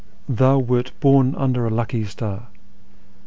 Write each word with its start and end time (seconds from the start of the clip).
thou 0.27 0.57
wert 0.57 0.91
born 0.99 1.35
under 1.35 1.67
a 1.67 1.69
lucky 1.69 2.03
star. 2.03 2.47